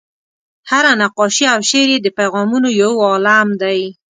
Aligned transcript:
هره 0.69 0.91
نقاشي 1.01 1.45
او 1.53 1.59
شعر 1.69 1.89
یې 1.93 1.99
د 2.01 2.07
پیغامونو 2.19 2.69
یو 2.81 2.93
عالم 3.09 3.47
دی. 3.61 3.81